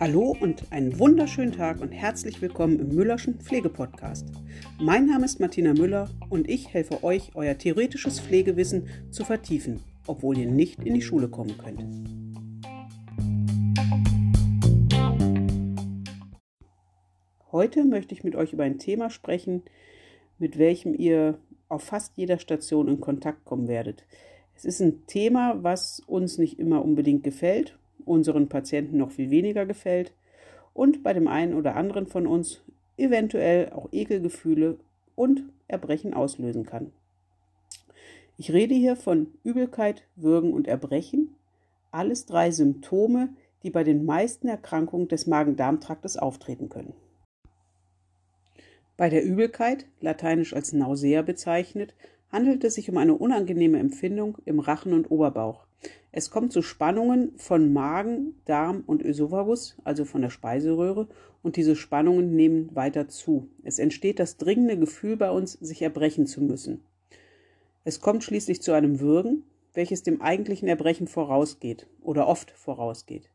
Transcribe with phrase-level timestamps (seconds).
[0.00, 4.32] Hallo und einen wunderschönen Tag und herzlich willkommen im Müllerschen Pflegepodcast.
[4.80, 10.36] Mein Name ist Martina Müller und ich helfe euch, euer theoretisches Pflegewissen zu vertiefen, obwohl
[10.36, 11.84] ihr nicht in die Schule kommen könnt.
[17.52, 19.62] Heute möchte ich mit euch über ein Thema sprechen,
[20.38, 21.38] mit welchem ihr
[21.70, 24.04] auf fast jeder Station in Kontakt kommen werdet.
[24.54, 29.66] Es ist ein Thema, was uns nicht immer unbedingt gefällt unseren Patienten noch viel weniger
[29.66, 30.12] gefällt
[30.74, 32.62] und bei dem einen oder anderen von uns
[32.96, 34.78] eventuell auch Ekelgefühle
[35.14, 36.92] und Erbrechen auslösen kann.
[38.36, 41.34] Ich rede hier von Übelkeit, Würgen und Erbrechen,
[41.90, 43.30] alles drei Symptome,
[43.62, 46.94] die bei den meisten Erkrankungen des Magen-Darm-Traktes auftreten können.
[49.00, 51.94] Bei der Übelkeit, lateinisch als Nausea bezeichnet,
[52.30, 55.64] handelt es sich um eine unangenehme Empfindung im Rachen und Oberbauch.
[56.12, 61.08] Es kommt zu Spannungen von Magen, Darm und Ösophagus, also von der Speiseröhre,
[61.42, 63.48] und diese Spannungen nehmen weiter zu.
[63.62, 66.82] Es entsteht das dringende Gefühl bei uns, sich erbrechen zu müssen.
[67.84, 73.30] Es kommt schließlich zu einem Würgen, welches dem eigentlichen Erbrechen vorausgeht oder oft vorausgeht.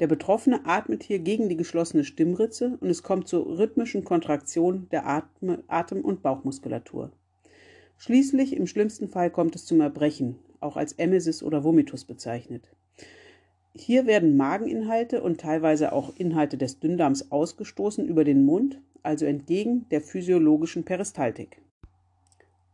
[0.00, 5.06] Der Betroffene atmet hier gegen die geschlossene Stimmritze und es kommt zu rhythmischen Kontraktionen der
[5.06, 7.12] Atem- und Bauchmuskulatur.
[7.98, 12.70] Schließlich, im schlimmsten Fall, kommt es zum Erbrechen, auch als Emesis oder Vomitus bezeichnet.
[13.74, 19.86] Hier werden Mageninhalte und teilweise auch Inhalte des Dünndarms ausgestoßen über den Mund, also entgegen
[19.90, 21.60] der physiologischen Peristaltik.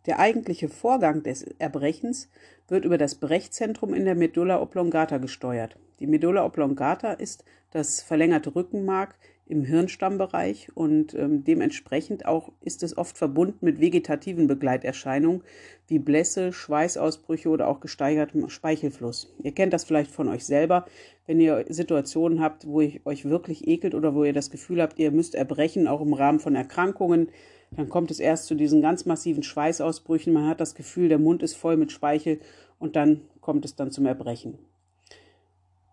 [0.07, 2.31] Der eigentliche Vorgang des Erbrechens
[2.69, 5.77] wird über das Brechzentrum in der Medulla oblongata gesteuert.
[5.99, 9.17] Die Medulla oblongata ist das verlängerte Rückenmark
[9.49, 15.43] im Hirnstammbereich und ähm, dementsprechend auch ist es oft verbunden mit vegetativen Begleiterscheinungen
[15.87, 19.33] wie Blässe, Schweißausbrüche oder auch gesteigertem Speichelfluss.
[19.43, 20.87] Ihr kennt das vielleicht von euch selber,
[21.27, 24.99] wenn ihr Situationen habt, wo ihr euch wirklich ekelt oder wo ihr das Gefühl habt,
[24.99, 27.29] ihr müsst erbrechen, auch im Rahmen von Erkrankungen,
[27.71, 31.43] dann kommt es erst zu diesen ganz massiven Schweißausbrüchen, man hat das Gefühl, der Mund
[31.43, 32.41] ist voll mit Speichel
[32.79, 34.59] und dann kommt es dann zum Erbrechen.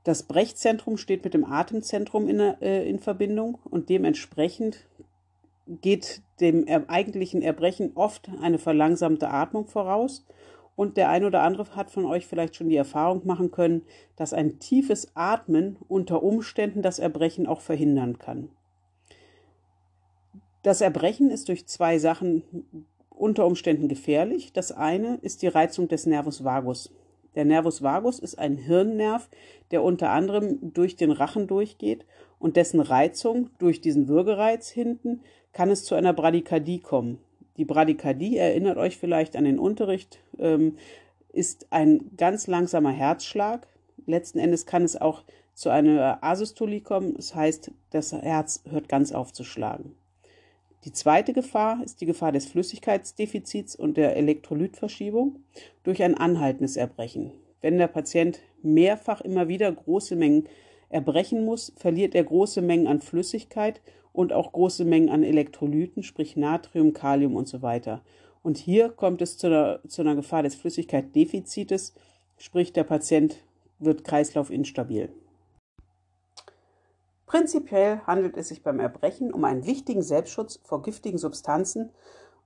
[0.04, 4.86] Das Brechzentrum steht mit dem Atemzentrum in, äh, in Verbindung und dementsprechend
[5.66, 10.26] geht dem eigentlichen Erbrechen oft eine verlangsamte Atmung voraus.
[10.76, 13.84] Und der ein oder andere hat von euch vielleicht schon die Erfahrung machen können,
[14.16, 18.50] dass ein tiefes Atmen unter Umständen das Erbrechen auch verhindern kann.
[20.64, 22.44] Das Erbrechen ist durch zwei Sachen
[23.10, 24.52] unter Umständen gefährlich.
[24.52, 26.92] Das eine ist die Reizung des Nervus vagus.
[27.36, 29.30] Der Nervus vagus ist ein Hirnnerv,
[29.72, 32.06] der unter anderem durch den Rachen durchgeht
[32.40, 35.22] und dessen Reizung durch diesen Würgereiz hinten
[35.52, 37.20] kann es zu einer Bradykardie kommen.
[37.58, 40.78] Die Bradykardie, erinnert euch vielleicht an den Unterricht, ähm,
[41.32, 43.68] ist ein ganz langsamer Herzschlag.
[44.06, 45.24] Letzten Endes kann es auch
[45.54, 49.96] zu einer Asystolie kommen, das heißt, das Herz hört ganz auf zu schlagen.
[50.86, 55.40] Die zweite Gefahr ist die Gefahr des Flüssigkeitsdefizits und der Elektrolytverschiebung
[55.84, 57.32] durch ein anhaltendes Erbrechen.
[57.62, 60.50] Wenn der Patient mehrfach immer wieder große Mengen
[60.90, 66.36] erbrechen muss, verliert er große Mengen an Flüssigkeit und auch große Mengen an Elektrolyten, sprich
[66.36, 68.02] Natrium, Kalium und so weiter.
[68.42, 71.94] Und hier kommt es zu einer, zu einer Gefahr des Flüssigkeitsdefizites,
[72.38, 73.38] sprich der Patient
[73.80, 75.10] wird kreislaufinstabil.
[77.34, 81.90] Prinzipiell handelt es sich beim Erbrechen um einen wichtigen Selbstschutz vor giftigen Substanzen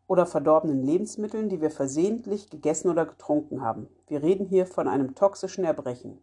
[0.07, 3.89] oder verdorbenen Lebensmitteln, die wir versehentlich gegessen oder getrunken haben.
[4.07, 6.21] Wir reden hier von einem toxischen Erbrechen.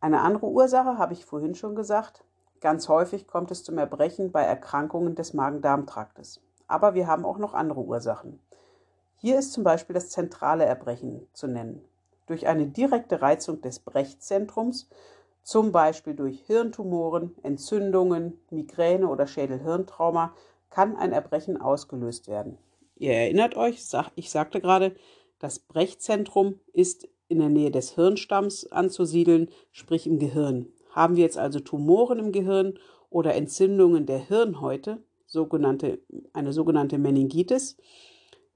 [0.00, 2.24] Eine andere Ursache habe ich vorhin schon gesagt.
[2.60, 6.40] Ganz häufig kommt es zum Erbrechen bei Erkrankungen des Magen-Darm-Traktes.
[6.66, 8.40] Aber wir haben auch noch andere Ursachen.
[9.18, 11.84] Hier ist zum Beispiel das zentrale Erbrechen zu nennen.
[12.26, 14.88] Durch eine direkte Reizung des Brechzentrums
[15.44, 20.34] zum Beispiel durch Hirntumoren, Entzündungen, Migräne oder Schädelhirntrauma,
[20.70, 22.58] kann ein Erbrechen ausgelöst werden.
[22.96, 23.84] Ihr erinnert euch,
[24.16, 24.96] ich sagte gerade,
[25.38, 30.68] das Brechzentrum ist in der Nähe des Hirnstamms anzusiedeln, sprich im Gehirn.
[30.90, 32.78] Haben wir jetzt also Tumoren im Gehirn
[33.10, 36.00] oder Entzündungen der Hirnhäute, sogenannte,
[36.32, 37.76] eine sogenannte Meningitis,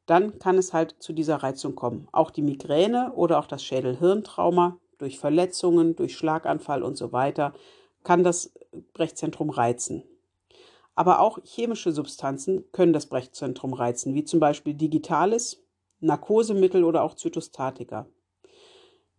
[0.06, 2.08] dann kann es halt zu dieser Reizung kommen.
[2.12, 7.54] Auch die Migräne oder auch das Schädelhirntrauma durch Verletzungen, durch Schlaganfall und so weiter,
[8.04, 8.52] kann das
[8.92, 10.02] Brechzentrum reizen.
[10.94, 15.62] Aber auch chemische Substanzen können das Brechzentrum reizen, wie zum Beispiel Digitales,
[16.00, 18.06] Narkosemittel oder auch Zytostatika.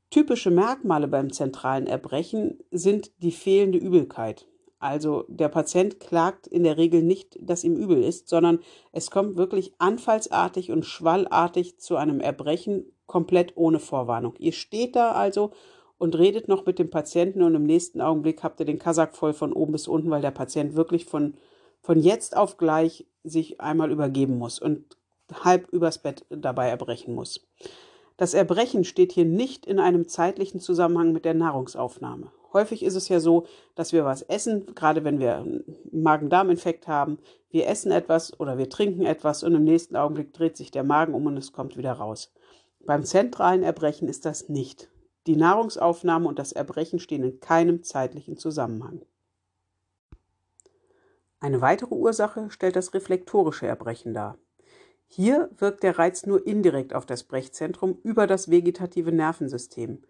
[0.09, 4.47] Typische Merkmale beim zentralen Erbrechen sind die fehlende Übelkeit.
[4.79, 8.59] Also der Patient klagt in der Regel nicht, dass ihm übel ist, sondern
[8.91, 14.35] es kommt wirklich anfallsartig und schwallartig zu einem Erbrechen, komplett ohne Vorwarnung.
[14.37, 15.51] Ihr steht da also
[15.97, 19.33] und redet noch mit dem Patienten und im nächsten Augenblick habt ihr den Kasach voll
[19.33, 21.33] von oben bis unten, weil der Patient wirklich von,
[21.81, 24.95] von jetzt auf gleich sich einmal übergeben muss und
[25.43, 27.45] halb übers Bett dabei erbrechen muss.
[28.15, 32.31] Das Erbrechen steht hier nicht in einem zeitlichen Zusammenhang mit der Nahrungsaufnahme.
[32.53, 33.45] Häufig ist es ja so,
[33.75, 37.17] dass wir was essen, gerade wenn wir einen Magen-Darm-Infekt haben.
[37.49, 41.13] Wir essen etwas oder wir trinken etwas und im nächsten Augenblick dreht sich der Magen
[41.13, 42.31] um und es kommt wieder raus.
[42.79, 44.89] Beim zentralen Erbrechen ist das nicht.
[45.27, 49.01] Die Nahrungsaufnahme und das Erbrechen stehen in keinem zeitlichen Zusammenhang.
[51.39, 54.37] Eine weitere Ursache stellt das reflektorische Erbrechen dar.
[55.07, 60.03] Hier wirkt der Reiz nur indirekt auf das Brechzentrum über das vegetative Nervensystem.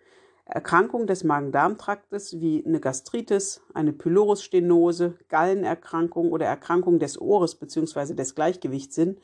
[0.45, 8.15] Erkrankungen des Magen-Darm-Traktes wie eine Gastritis, eine Pylorusstenose, Gallenerkrankung oder Erkrankung des Ohres bzw.
[8.15, 9.19] des Gleichgewichtssinns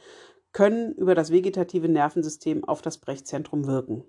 [0.55, 4.05] können über das vegetative Nervensystem auf das Brechzentrum wirken.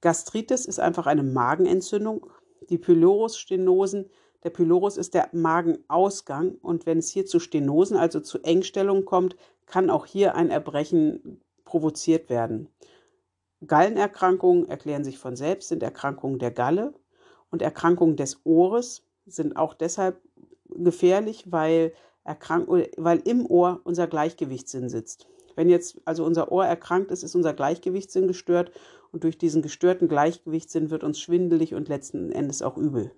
[0.00, 2.30] Gastritis ist einfach eine Magenentzündung.
[2.70, 4.08] Die Pylorusstenosen,
[4.42, 9.36] der Pylorus ist der Magenausgang und wenn es hier zu Stenosen, also zu Engstellungen kommt,
[9.66, 12.70] kann auch hier ein Erbrechen provoziert werden.
[13.66, 16.94] Gallenerkrankungen erklären sich von selbst, sind Erkrankungen der Galle
[17.50, 20.22] und Erkrankungen des Ohres sind auch deshalb
[20.70, 21.92] gefährlich, weil,
[22.24, 25.26] weil im Ohr unser Gleichgewichtssinn sitzt.
[25.60, 28.72] Wenn jetzt also unser Ohr erkrankt ist, ist unser Gleichgewichtssinn gestört
[29.12, 33.12] und durch diesen gestörten Gleichgewichtssinn wird uns schwindelig und letzten Endes auch übel.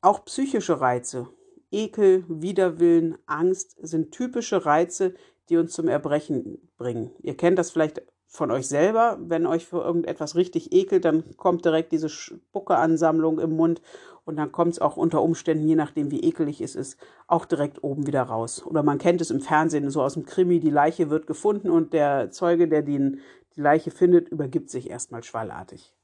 [0.00, 1.28] Auch psychische Reize,
[1.70, 5.14] Ekel, Widerwillen, Angst sind typische Reize,
[5.48, 7.10] die uns zum Erbrechen bringen.
[7.22, 9.18] Ihr kennt das vielleicht von euch selber.
[9.20, 13.80] Wenn euch für irgendetwas richtig ekelt, dann kommt direkt diese Spuckeansammlung im Mund
[14.24, 17.84] und dann kommt es auch unter Umständen, je nachdem wie ekelig es ist, auch direkt
[17.84, 18.64] oben wieder raus.
[18.66, 21.92] Oder man kennt es im Fernsehen, so aus dem Krimi, die Leiche wird gefunden und
[21.92, 23.20] der Zeuge, der den,
[23.54, 25.94] die Leiche findet, übergibt sich erstmal schwallartig.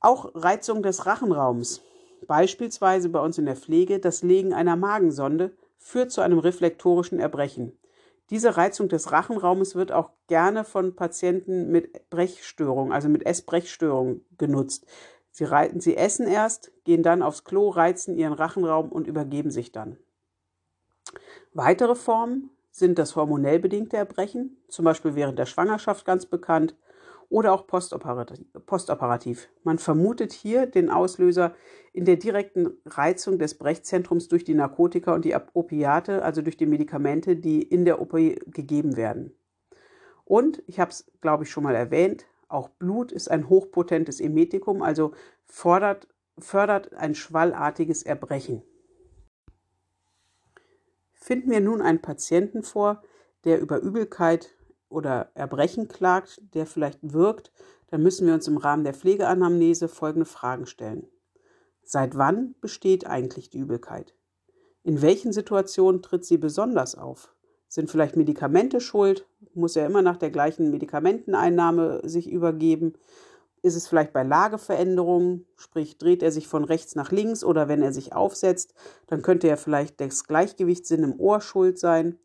[0.00, 1.82] Auch Reizung des Rachenraums,
[2.26, 7.76] beispielsweise bei uns in der Pflege, das Legen einer Magensonde, führt zu einem reflektorischen Erbrechen.
[8.30, 14.86] Diese Reizung des Rachenraumes wird auch gerne von Patienten mit Brechstörung, also mit Essbrechstörung genutzt.
[15.30, 19.70] Sie, reiten, sie essen erst, gehen dann aufs Klo, reizen ihren Rachenraum und übergeben sich
[19.70, 19.98] dann.
[21.52, 26.74] Weitere Formen sind das hormonell bedingte Erbrechen, zum Beispiel während der Schwangerschaft ganz bekannt,
[27.28, 29.48] oder auch postoperativ.
[29.64, 31.54] Man vermutet hier den Auslöser
[31.92, 36.66] in der direkten Reizung des Brechzentrums durch die Narkotika und die Opiate, also durch die
[36.66, 39.34] Medikamente, die in der OP gegeben werden.
[40.24, 44.82] Und, ich habe es, glaube ich, schon mal erwähnt, auch Blut ist ein hochpotentes Emetikum,
[44.82, 45.12] also
[45.44, 46.08] fordert,
[46.38, 48.62] fördert ein schwallartiges Erbrechen.
[51.12, 53.02] Finden wir nun einen Patienten vor,
[53.44, 54.55] der über Übelkeit
[54.88, 57.52] oder Erbrechen klagt, der vielleicht wirkt,
[57.88, 61.06] dann müssen wir uns im Rahmen der Pflegeanamnese folgende Fragen stellen.
[61.82, 64.14] Seit wann besteht eigentlich die Übelkeit?
[64.82, 67.34] In welchen Situationen tritt sie besonders auf?
[67.68, 69.26] Sind vielleicht Medikamente schuld?
[69.54, 72.94] Muss er immer nach der gleichen Medikamenteneinnahme sich übergeben?
[73.62, 77.82] Ist es vielleicht bei Lageveränderungen, sprich dreht er sich von rechts nach links oder wenn
[77.82, 78.74] er sich aufsetzt,
[79.08, 82.18] dann könnte er vielleicht das Gleichgewichtssinn im Ohr schuld sein.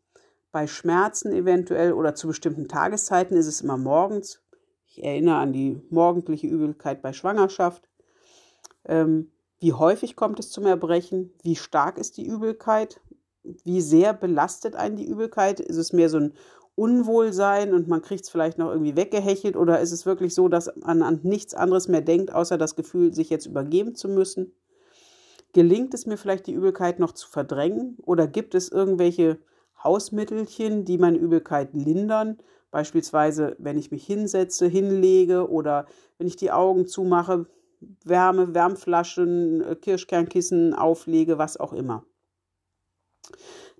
[0.52, 4.42] Bei Schmerzen eventuell oder zu bestimmten Tageszeiten ist es immer morgens.
[4.86, 7.88] Ich erinnere an die morgendliche Übelkeit bei Schwangerschaft.
[8.84, 11.32] Ähm, wie häufig kommt es zum Erbrechen?
[11.42, 13.00] Wie stark ist die Übelkeit?
[13.42, 15.58] Wie sehr belastet einen die Übelkeit?
[15.58, 16.34] Ist es mehr so ein
[16.74, 20.70] Unwohlsein und man kriegt es vielleicht noch irgendwie weggehechelt oder ist es wirklich so, dass
[20.76, 24.52] man an nichts anderes mehr denkt, außer das Gefühl, sich jetzt übergeben zu müssen?
[25.54, 29.38] Gelingt es mir vielleicht, die Übelkeit noch zu verdrängen oder gibt es irgendwelche
[29.84, 32.38] Hausmittelchen, die meine Übelkeit lindern.
[32.70, 35.86] Beispielsweise, wenn ich mich hinsetze, hinlege oder
[36.18, 37.46] wenn ich die Augen zumache,
[38.04, 42.04] Wärme, Wärmflaschen, Kirschkernkissen auflege, was auch immer.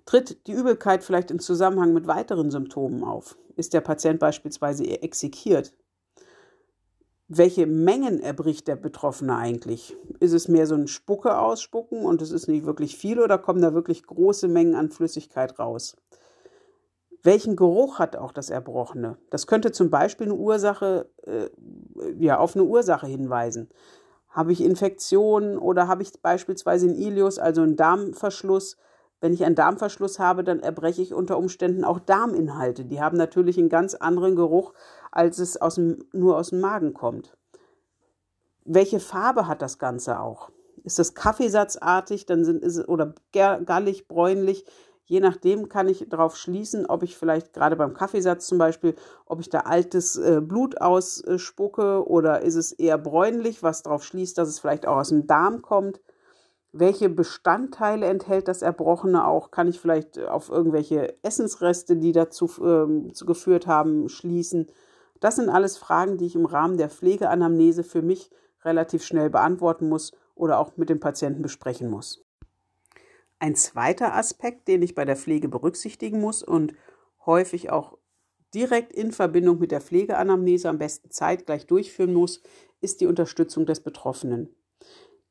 [0.05, 3.37] Tritt die Übelkeit vielleicht im Zusammenhang mit weiteren Symptomen auf?
[3.55, 5.73] Ist der Patient beispielsweise exekiert?
[7.37, 9.95] Welche Mengen erbricht der Betroffene eigentlich?
[10.19, 13.61] Ist es mehr so ein Spucke ausspucken und es ist nicht wirklich viel oder kommen
[13.61, 15.95] da wirklich große Mengen an Flüssigkeit raus?
[17.23, 19.17] Welchen Geruch hat auch das Erbrochene?
[19.29, 21.49] Das könnte zum Beispiel eine Ursache, äh,
[22.17, 23.69] ja, auf eine Ursache hinweisen.
[24.27, 28.77] Habe ich Infektionen oder habe ich beispielsweise einen Ilius, also einen Darmverschluss?
[29.21, 32.83] Wenn ich einen Darmverschluss habe, dann erbreche ich unter Umständen auch Darminhalte.
[32.83, 34.73] Die haben natürlich einen ganz anderen Geruch,
[35.13, 37.37] als es aus dem, nur aus dem Magen kommt.
[38.65, 40.49] Welche Farbe hat das Ganze auch?
[40.83, 44.65] Ist das kaffeesatzartig, dann sind ist oder gallig, bräunlich,
[45.05, 49.41] Je nachdem kann ich darauf schließen, ob ich vielleicht gerade beim Kaffeesatz zum Beispiel, ob
[49.41, 54.47] ich da altes äh, Blut ausspucke oder ist es eher bräunlich, was darauf schließt, dass
[54.47, 55.99] es vielleicht auch aus dem Darm kommt.
[56.71, 59.51] Welche Bestandteile enthält das Erbrochene auch?
[59.51, 64.67] Kann ich vielleicht auf irgendwelche Essensreste, die dazu äh, geführt haben, schließen?
[65.23, 68.29] Das sind alles Fragen, die ich im Rahmen der Pflegeanamnese für mich
[68.65, 72.25] relativ schnell beantworten muss oder auch mit dem Patienten besprechen muss.
[73.39, 76.73] Ein zweiter Aspekt, den ich bei der Pflege berücksichtigen muss und
[77.25, 77.97] häufig auch
[78.53, 82.41] direkt in Verbindung mit der Pflegeanamnese am besten zeitgleich durchführen muss,
[82.81, 84.53] ist die Unterstützung des Betroffenen.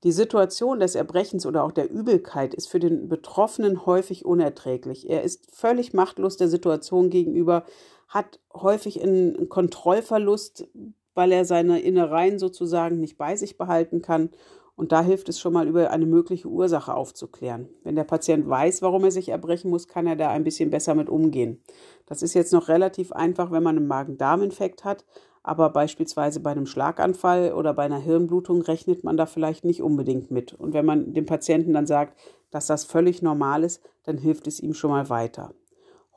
[0.05, 5.09] Die Situation des Erbrechens oder auch der Übelkeit ist für den Betroffenen häufig unerträglich.
[5.09, 7.65] Er ist völlig machtlos der Situation gegenüber,
[8.09, 10.69] hat häufig einen Kontrollverlust,
[11.15, 14.31] weil er seine Innereien sozusagen nicht bei sich behalten kann
[14.75, 17.69] und da hilft es schon mal, über eine mögliche Ursache aufzuklären.
[17.85, 20.95] Wenn der Patient weiß, warum er sich erbrechen muss, kann er da ein bisschen besser
[20.95, 21.63] mit umgehen.
[22.07, 25.05] Das ist jetzt noch relativ einfach, wenn man einen Magen-Darm-Infekt hat,
[25.43, 30.31] aber beispielsweise bei einem Schlaganfall oder bei einer Hirnblutung rechnet man da vielleicht nicht unbedingt
[30.31, 30.55] mit.
[30.55, 32.19] Und wenn man dem Patienten dann sagt,
[32.51, 35.55] dass das völlig normal ist, dann hilft es ihm schon mal weiter.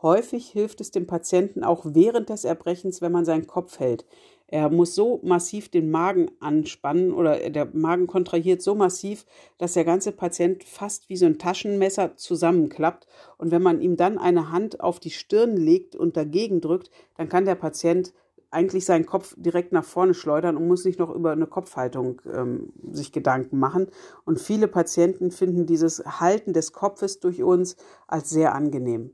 [0.02, 4.06] Häufig hilft es dem Patienten auch während des Erbrechens, wenn man seinen Kopf hält.
[4.48, 9.26] Er muss so massiv den Magen anspannen oder der Magen kontrahiert so massiv,
[9.58, 13.08] dass der ganze Patient fast wie so ein Taschenmesser zusammenklappt.
[13.38, 17.28] Und wenn man ihm dann eine Hand auf die Stirn legt und dagegen drückt, dann
[17.28, 18.14] kann der Patient
[18.56, 22.74] eigentlich seinen Kopf direkt nach vorne schleudern und muss nicht noch über eine Kopfhaltung ähm,
[22.92, 23.88] sich Gedanken machen.
[24.24, 27.76] Und viele Patienten finden dieses Halten des Kopfes durch uns
[28.08, 29.12] als sehr angenehm.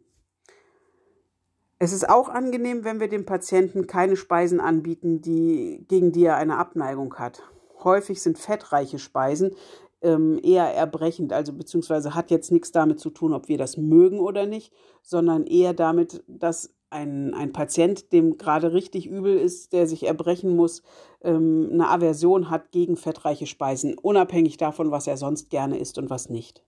[1.80, 6.38] Es ist auch angenehm, wenn wir dem Patienten keine Speisen anbieten, die, gegen die er
[6.38, 7.42] eine Abneigung hat.
[7.84, 9.56] Häufig sind fettreiche Speisen
[10.02, 14.20] ähm, eher erbrechend, also beziehungsweise hat jetzt nichts damit zu tun, ob wir das mögen
[14.20, 19.88] oder nicht, sondern eher damit, dass ein, ein Patient, dem gerade richtig übel ist, der
[19.88, 20.84] sich erbrechen muss,
[21.24, 26.10] ähm, eine Aversion hat gegen fettreiche Speisen, unabhängig davon, was er sonst gerne isst und
[26.10, 26.64] was nicht.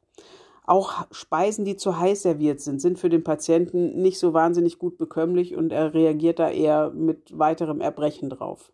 [0.66, 4.98] Auch Speisen, die zu heiß serviert sind, sind für den Patienten nicht so wahnsinnig gut
[4.98, 8.72] bekömmlich und er reagiert da eher mit weiterem Erbrechen drauf.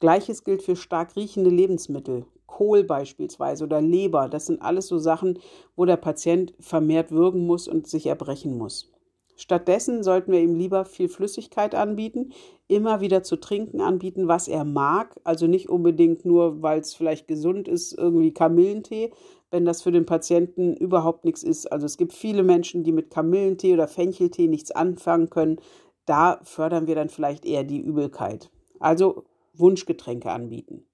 [0.00, 2.24] Gleiches gilt für stark riechende Lebensmittel.
[2.46, 5.38] Kohl beispielsweise oder Leber, das sind alles so Sachen,
[5.76, 8.93] wo der Patient vermehrt würgen muss und sich erbrechen muss.
[9.36, 12.32] Stattdessen sollten wir ihm lieber viel Flüssigkeit anbieten,
[12.68, 17.26] immer wieder zu trinken anbieten, was er mag, also nicht unbedingt nur, weil es vielleicht
[17.28, 19.12] gesund ist, irgendwie Kamillentee,
[19.50, 21.70] wenn das für den Patienten überhaupt nichts ist.
[21.70, 25.60] Also es gibt viele Menschen, die mit Kamillentee oder Fencheltee nichts anfangen können.
[26.06, 28.50] Da fördern wir dann vielleicht eher die Übelkeit.
[28.80, 29.24] Also
[29.54, 30.84] Wunschgetränke anbieten.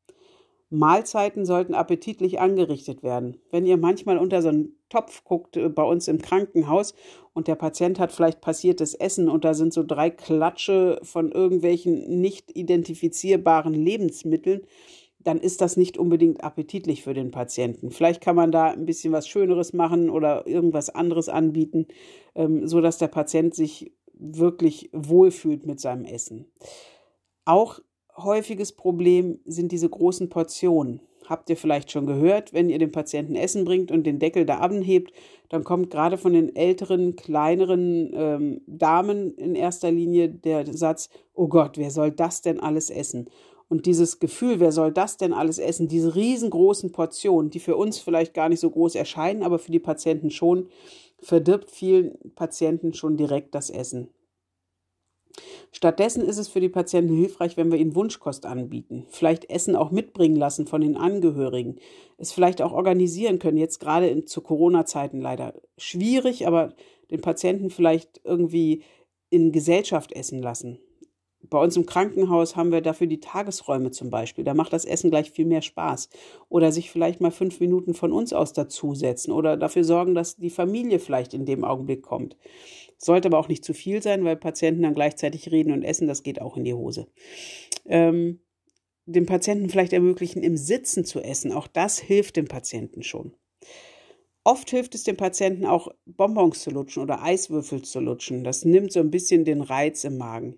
[0.70, 3.36] Mahlzeiten sollten appetitlich angerichtet werden.
[3.50, 6.94] Wenn ihr manchmal unter so einen Topf guckt äh, bei uns im Krankenhaus
[7.32, 12.20] und der Patient hat vielleicht passiertes Essen und da sind so drei Klatsche von irgendwelchen
[12.20, 14.62] nicht identifizierbaren Lebensmitteln,
[15.18, 17.90] dann ist das nicht unbedingt appetitlich für den Patienten.
[17.90, 21.88] Vielleicht kann man da ein bisschen was Schöneres machen oder irgendwas anderes anbieten,
[22.34, 26.46] ähm, so dass der Patient sich wirklich wohlfühlt mit seinem Essen.
[27.44, 27.80] Auch
[28.24, 31.00] häufiges Problem sind diese großen Portionen.
[31.26, 34.58] Habt ihr vielleicht schon gehört, wenn ihr dem Patienten Essen bringt und den Deckel da
[34.58, 35.12] anhebt,
[35.48, 41.46] dann kommt gerade von den älteren, kleineren ähm, Damen in erster Linie der Satz, oh
[41.46, 43.28] Gott, wer soll das denn alles essen?
[43.68, 48.00] Und dieses Gefühl, wer soll das denn alles essen, diese riesengroßen Portionen, die für uns
[48.00, 50.68] vielleicht gar nicht so groß erscheinen, aber für die Patienten schon,
[51.20, 54.08] verdirbt vielen Patienten schon direkt das Essen.
[55.72, 59.90] Stattdessen ist es für die Patienten hilfreich, wenn wir ihnen Wunschkost anbieten, vielleicht Essen auch
[59.90, 61.78] mitbringen lassen von den Angehörigen,
[62.18, 66.75] es vielleicht auch organisieren können, jetzt gerade in, zu Corona-Zeiten leider schwierig, aber
[67.10, 68.82] den Patienten vielleicht irgendwie
[69.30, 70.78] in Gesellschaft essen lassen
[71.50, 74.45] bei uns im Krankenhaus haben wir dafür die Tagesräume zum Beispiel.
[74.45, 76.09] Da macht das Essen gleich viel mehr Spaß.
[76.49, 80.50] Oder sich vielleicht mal fünf Minuten von uns aus dazusetzen oder dafür sorgen, dass die
[80.50, 82.37] Familie vielleicht in dem Augenblick kommt.
[82.99, 86.23] Sollte aber auch nicht zu viel sein, weil Patienten dann gleichzeitig reden und essen, das
[86.23, 87.09] geht auch in die Hose.
[87.87, 88.40] Ähm,
[89.07, 91.52] dem Patienten vielleicht ermöglichen, im Sitzen zu essen.
[91.52, 93.35] Auch das hilft dem Patienten schon.
[94.45, 98.42] Oft hilft es dem Patienten auch, Bonbons zu lutschen oder Eiswürfel zu lutschen.
[98.42, 100.57] Das nimmt so ein bisschen den Reiz im Magen.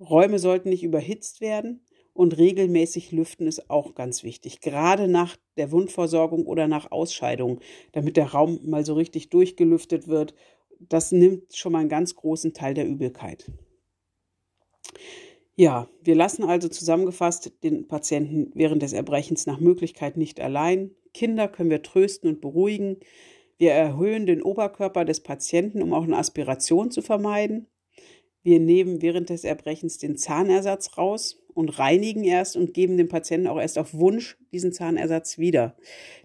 [0.00, 5.70] Räume sollten nicht überhitzt werden und regelmäßig lüften ist auch ganz wichtig, gerade nach der
[5.70, 7.60] Wundversorgung oder nach Ausscheidung,
[7.92, 10.34] damit der Raum mal so richtig durchgelüftet wird.
[10.80, 13.50] Das nimmt schon mal einen ganz großen Teil der Übelkeit.
[15.54, 21.48] Ja, wir lassen also zusammengefasst den Patienten während des Erbrechens nach Möglichkeit nicht allein, Kinder
[21.48, 22.98] können wir trösten und beruhigen.
[23.58, 27.66] Wir erhöhen den Oberkörper des Patienten, um auch eine Aspiration zu vermeiden.
[28.42, 33.46] Wir nehmen während des Erbrechens den Zahnersatz raus und reinigen erst und geben dem Patienten
[33.46, 35.76] auch erst auf Wunsch diesen Zahnersatz wieder.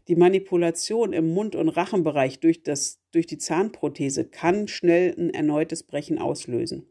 [0.07, 5.84] Die Manipulation im Mund- und Rachenbereich durch, das, durch die Zahnprothese kann schnell ein erneutes
[5.84, 6.88] Brechen auslösen.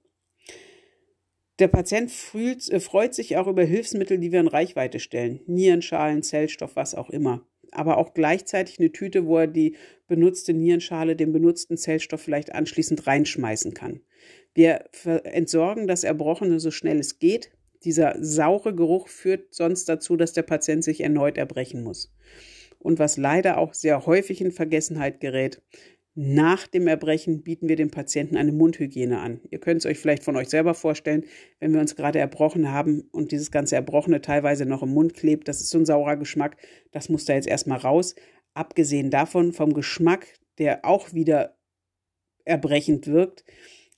[1.60, 5.40] Der Patient äh, freut sich auch über Hilfsmittel, die wir in Reichweite stellen.
[5.46, 7.46] Nierenschalen, Zellstoff, was auch immer.
[7.74, 9.76] Aber auch gleichzeitig eine Tüte, wo er die
[10.06, 14.00] benutzte Nierenschale, den benutzten Zellstoff vielleicht anschließend reinschmeißen kann.
[14.54, 14.84] Wir
[15.24, 17.50] entsorgen das Erbrochene so schnell es geht.
[17.82, 22.14] Dieser saure Geruch führt sonst dazu, dass der Patient sich erneut erbrechen muss.
[22.78, 25.60] Und was leider auch sehr häufig in Vergessenheit gerät,
[26.14, 29.40] nach dem Erbrechen bieten wir dem Patienten eine Mundhygiene an.
[29.50, 31.24] Ihr könnt es euch vielleicht von euch selber vorstellen,
[31.58, 35.48] wenn wir uns gerade erbrochen haben und dieses ganze Erbrochene teilweise noch im Mund klebt,
[35.48, 36.56] das ist so ein saurer Geschmack,
[36.92, 38.14] das muss da jetzt erstmal raus.
[38.54, 40.28] Abgesehen davon, vom Geschmack,
[40.58, 41.56] der auch wieder
[42.44, 43.44] erbrechend wirkt,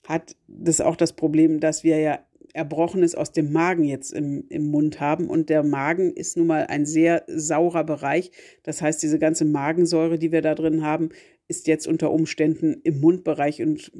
[0.07, 2.19] hat das auch das Problem, dass wir ja
[2.53, 5.29] Erbrochenes aus dem Magen jetzt im, im Mund haben.
[5.29, 8.31] Und der Magen ist nun mal ein sehr saurer Bereich.
[8.63, 11.09] Das heißt, diese ganze Magensäure, die wir da drin haben,
[11.47, 13.91] ist jetzt unter Umständen im Mundbereich und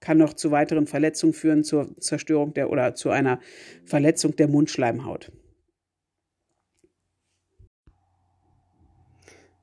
[0.00, 3.40] kann noch zu weiteren Verletzungen führen, zur Zerstörung der oder zu einer
[3.84, 5.30] Verletzung der Mundschleimhaut.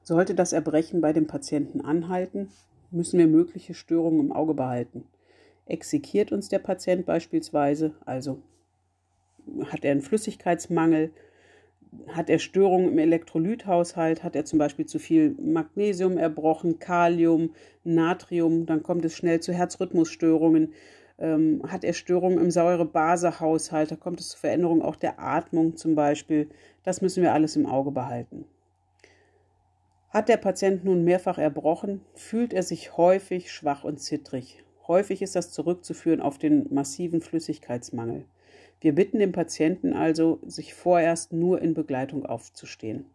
[0.04, 2.50] Sollte das Erbrechen bei dem Patienten anhalten,
[2.92, 5.04] müssen wir mögliche Störungen im Auge behalten
[5.68, 8.42] exekiert uns der Patient beispielsweise, also
[9.66, 11.12] hat er einen Flüssigkeitsmangel,
[12.08, 17.52] hat er Störungen im Elektrolythaushalt, hat er zum Beispiel zu viel Magnesium erbrochen, Kalium,
[17.84, 20.74] Natrium, dann kommt es schnell zu Herzrhythmusstörungen,
[21.20, 25.96] ähm, hat er Störungen im Säure-Base-Haushalt, da kommt es zu Veränderungen auch der Atmung zum
[25.96, 26.50] Beispiel.
[26.84, 28.46] Das müssen wir alles im Auge behalten.
[30.10, 34.64] Hat der Patient nun mehrfach erbrochen, fühlt er sich häufig schwach und zittrig.
[34.88, 38.26] Häufig ist das zurückzuführen auf den massiven Flüssigkeitsmangel.
[38.80, 43.06] Wir bitten den Patienten also, sich vorerst nur in Begleitung aufzustehen.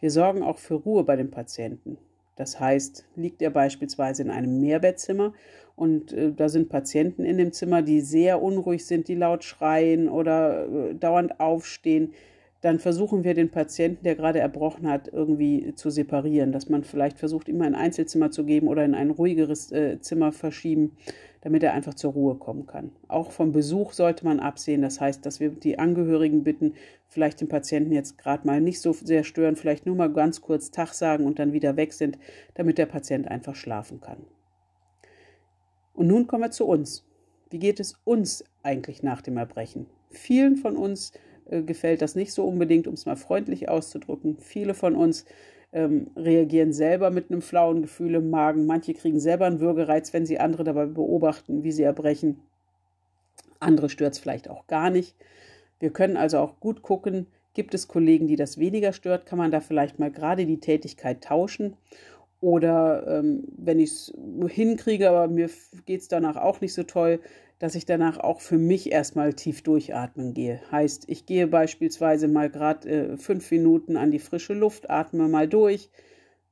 [0.00, 1.98] Wir sorgen auch für Ruhe bei dem Patienten.
[2.36, 5.34] Das heißt, liegt er beispielsweise in einem Mehrbettzimmer
[5.76, 10.08] und äh, da sind Patienten in dem Zimmer, die sehr unruhig sind, die laut schreien
[10.08, 12.14] oder äh, dauernd aufstehen,
[12.60, 17.18] dann versuchen wir den Patienten, der gerade erbrochen hat, irgendwie zu separieren, dass man vielleicht
[17.18, 20.96] versucht, ihm ein Einzelzimmer zu geben oder in ein ruhigeres äh, Zimmer verschieben,
[21.40, 22.92] damit er einfach zur Ruhe kommen kann.
[23.08, 24.82] Auch vom Besuch sollte man absehen.
[24.82, 26.74] Das heißt, dass wir die Angehörigen bitten,
[27.08, 30.70] vielleicht den Patienten jetzt gerade mal nicht so sehr stören, vielleicht nur mal ganz kurz
[30.70, 32.18] Tag sagen und dann wieder weg sind,
[32.54, 34.18] damit der Patient einfach schlafen kann.
[35.94, 37.06] Und nun kommen wir zu uns.
[37.48, 39.86] Wie geht es uns eigentlich nach dem Erbrechen?
[40.10, 41.12] Vielen von uns
[41.50, 44.36] äh, gefällt das nicht so unbedingt, um es mal freundlich auszudrücken.
[44.38, 45.24] Viele von uns
[45.72, 48.66] ähm, reagieren selber mit einem flauen Gefühl im Magen.
[48.66, 52.40] Manche kriegen selber einen Würgereiz, wenn sie andere dabei beobachten, wie sie erbrechen.
[53.58, 55.14] Andere stört es vielleicht auch gar nicht.
[55.78, 59.50] Wir können also auch gut gucken, gibt es Kollegen, die das weniger stört, kann man
[59.50, 61.76] da vielleicht mal gerade die Tätigkeit tauschen.
[62.40, 64.14] Oder ähm, wenn ich es
[64.48, 65.50] hinkriege, aber mir
[65.84, 67.20] geht es danach auch nicht so toll,
[67.60, 70.60] dass ich danach auch für mich erstmal tief durchatmen gehe.
[70.72, 75.46] Heißt, ich gehe beispielsweise mal gerade äh, fünf Minuten an die frische Luft, atme mal
[75.46, 75.90] durch.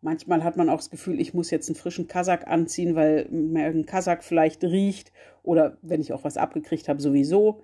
[0.02, 3.64] Manchmal hat man auch das Gefühl, ich muss jetzt einen frischen Kasak anziehen, weil mir
[3.64, 5.10] ein Kasak vielleicht riecht
[5.42, 7.62] oder wenn ich auch was abgekriegt habe, sowieso.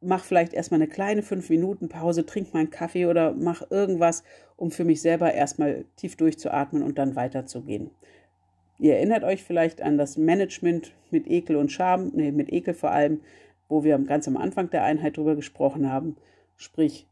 [0.00, 4.24] Mach vielleicht erstmal eine kleine fünf Minuten Pause, trink mal einen Kaffee oder mach irgendwas,
[4.56, 7.90] um für mich selber erstmal tief durchzuatmen und dann weiterzugehen.
[8.78, 12.90] Ihr erinnert euch vielleicht an das Management mit Ekel und Scham, nee, mit Ekel vor
[12.90, 13.20] allem,
[13.68, 16.16] wo wir ganz am Anfang der Einheit drüber gesprochen haben.
[16.56, 17.06] Sprich,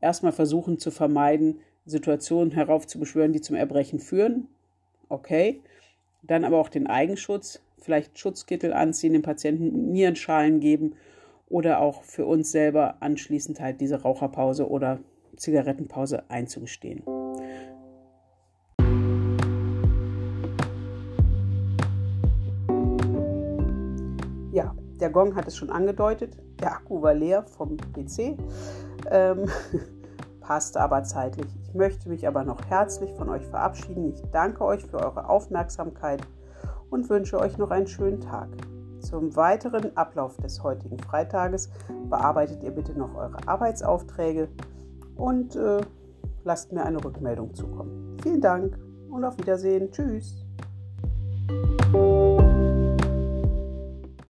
[0.00, 4.48] erstmal versuchen zu vermeiden, Situationen heraufzubeschwören, die zum Erbrechen führen.
[5.08, 5.60] Okay.
[6.22, 10.94] Dann aber auch den Eigenschutz, vielleicht Schutzkittel anziehen, dem Patienten Nierenschalen geben
[11.48, 14.98] oder auch für uns selber anschließend halt diese Raucherpause oder
[15.36, 17.02] Zigarettenpause einzugestehen.
[25.00, 26.36] Der Gong hat es schon angedeutet.
[26.60, 28.36] Der Akku war leer vom PC.
[29.10, 29.46] Ähm,
[30.40, 31.54] passte aber zeitlich.
[31.62, 34.08] Ich möchte mich aber noch herzlich von euch verabschieden.
[34.12, 36.22] Ich danke euch für eure Aufmerksamkeit
[36.90, 38.48] und wünsche euch noch einen schönen Tag.
[39.00, 41.70] Zum weiteren Ablauf des heutigen Freitages
[42.08, 44.48] bearbeitet ihr bitte noch eure Arbeitsaufträge
[45.14, 45.80] und äh,
[46.44, 48.16] lasst mir eine Rückmeldung zukommen.
[48.22, 48.78] Vielen Dank
[49.10, 49.90] und auf Wiedersehen.
[49.92, 50.47] Tschüss.